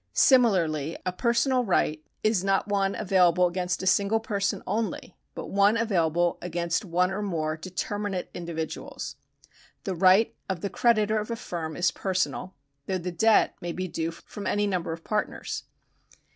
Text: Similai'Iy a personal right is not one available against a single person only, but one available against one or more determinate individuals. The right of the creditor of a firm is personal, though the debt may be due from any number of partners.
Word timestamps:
Similai'Iy 0.15 0.97
a 1.05 1.13
personal 1.13 1.63
right 1.63 2.03
is 2.23 2.43
not 2.43 2.67
one 2.67 2.95
available 2.95 3.45
against 3.45 3.83
a 3.83 3.85
single 3.85 4.19
person 4.19 4.63
only, 4.65 5.15
but 5.35 5.51
one 5.51 5.77
available 5.77 6.39
against 6.41 6.83
one 6.83 7.11
or 7.11 7.21
more 7.21 7.55
determinate 7.55 8.31
individuals. 8.33 9.15
The 9.83 9.93
right 9.93 10.33
of 10.49 10.61
the 10.61 10.71
creditor 10.71 11.19
of 11.19 11.29
a 11.29 11.35
firm 11.35 11.77
is 11.77 11.91
personal, 11.91 12.55
though 12.87 12.97
the 12.97 13.11
debt 13.11 13.53
may 13.61 13.73
be 13.73 13.87
due 13.87 14.09
from 14.09 14.47
any 14.47 14.65
number 14.65 14.91
of 14.91 15.03
partners. 15.03 15.65